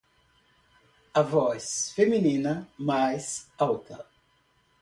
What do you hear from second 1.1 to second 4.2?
A voz feminina mais alta